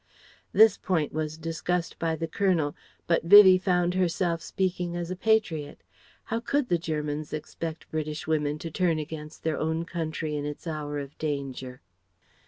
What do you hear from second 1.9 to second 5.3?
by the Colonel, but Vivie found herself speaking as a